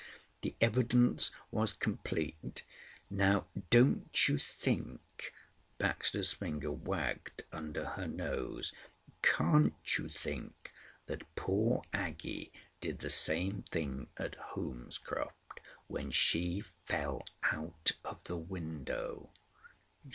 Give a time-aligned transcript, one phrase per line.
[0.41, 2.63] "The evidence was complete.
[3.11, 5.31] Now, don't you think,"
[5.77, 10.73] Baxter's finger wagged under her nose—"can't you think
[11.05, 18.37] that poor Aggie did the same thing at Holmescroft when she fell out of the
[18.37, 19.29] window?"